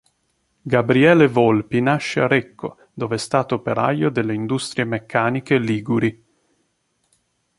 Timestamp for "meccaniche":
4.83-5.59